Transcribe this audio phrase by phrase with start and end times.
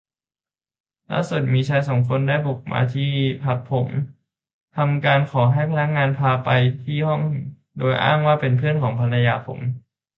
[1.11, 3.11] ล่าสุดมีชายสองคนได้บุกมาที่
[3.43, 3.87] พักผม
[4.75, 6.49] ทำการขอให้พนักงานพาไป
[6.83, 7.21] ที่ห้อง
[7.79, 9.59] โดยอ้างว่าเป็นเพื่อนของภรรยาผม